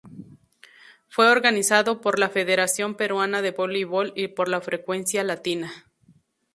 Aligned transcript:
Fue 1.09 1.29
organizado 1.29 2.01
por 2.01 2.17
la 2.17 2.31
Federación 2.31 2.95
Peruana 2.95 3.43
de 3.43 3.51
Voleibol 3.51 4.13
y 4.15 4.29
por 4.29 4.49
Frecuencia 4.63 5.23
Latina. 5.23 5.71